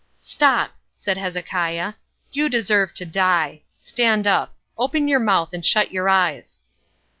[0.19, 1.93] "Stop!" said Hezekiah,
[2.31, 3.61] "you deserve to die.
[3.79, 4.55] Stand up.
[4.75, 6.59] Open your mouth and shut your eyes."